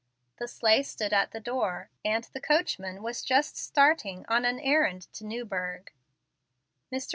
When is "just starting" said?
3.21-4.25